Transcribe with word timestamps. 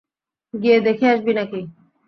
গিয়ে 0.53 0.77
দেখে 0.87 1.05
আসবি 1.13 1.31
নাকি? 1.33 1.59